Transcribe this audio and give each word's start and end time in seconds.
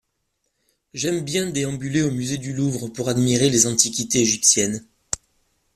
J’aime 0.95 1.21
bien 1.23 1.51
déambuler 1.51 2.01
au 2.01 2.09
musée 2.09 2.39
du 2.39 2.53
Louvre 2.53 2.87
pour 2.87 3.07
admirer 3.09 3.51
les 3.51 3.67
antiquités 3.67 4.21
égyptiennes. 4.21 4.83